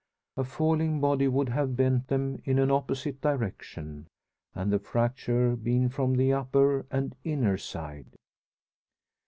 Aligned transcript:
A 0.35 0.43
falling 0.43 0.99
body 0.99 1.27
would 1.27 1.49
have 1.49 1.75
bent 1.75 2.07
them 2.07 2.41
in 2.43 2.57
an 2.57 2.71
opposite 2.71 3.21
direction, 3.21 4.07
and 4.55 4.73
the 4.73 4.79
fracture 4.79 5.55
been 5.55 5.89
from 5.89 6.15
the 6.15 6.33
upper 6.33 6.87
and 6.89 7.15
inner 7.23 7.55
side! 7.59 8.07